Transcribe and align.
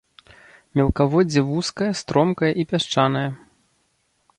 Мелкаводдзе 0.79 1.41
вузкае, 1.49 1.91
стромкае 2.03 2.51
і 2.65 2.69
пясчанае. 2.73 3.27